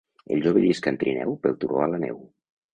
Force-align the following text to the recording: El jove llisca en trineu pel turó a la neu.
El 0.35 0.39
jove 0.45 0.63
llisca 0.63 0.93
en 0.95 0.97
trineu 1.05 1.37
pel 1.45 1.61
turó 1.65 1.87
a 1.87 1.93
la 1.95 2.03
neu. 2.09 2.21